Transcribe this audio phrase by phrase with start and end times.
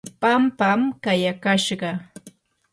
[0.21, 1.91] pampam kayakashqa.